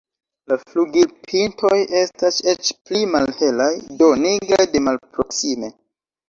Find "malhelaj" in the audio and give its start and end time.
3.17-3.69